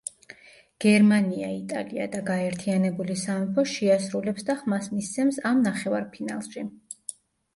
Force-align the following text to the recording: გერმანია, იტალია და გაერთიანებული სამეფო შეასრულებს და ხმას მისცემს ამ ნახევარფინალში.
გერმანია, 0.83 1.49
იტალია 1.57 2.05
და 2.15 2.21
გაერთიანებული 2.29 3.17
სამეფო 3.23 3.65
შეასრულებს 3.73 4.47
და 4.47 4.55
ხმას 4.61 4.89
მისცემს 4.97 5.39
ამ 5.51 5.61
ნახევარფინალში. 5.67 6.65